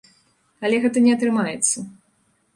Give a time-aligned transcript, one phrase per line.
[0.67, 1.77] Але гэта не атрымаецца.